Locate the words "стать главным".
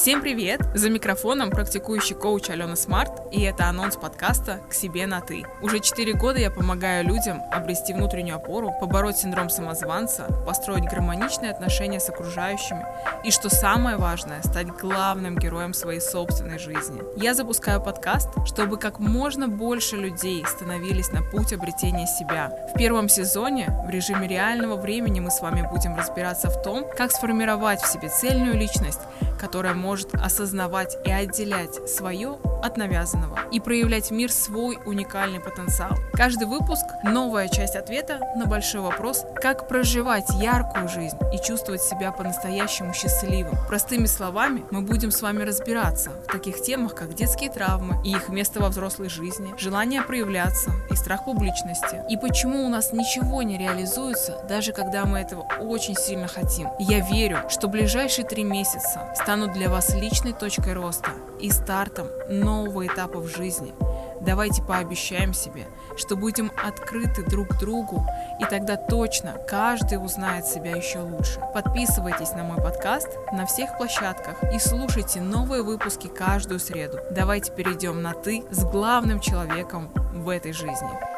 14.42-15.36